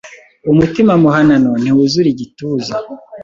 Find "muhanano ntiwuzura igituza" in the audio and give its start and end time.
1.03-2.75